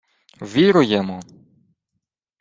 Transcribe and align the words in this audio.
—Ввіруємо! 0.41 1.19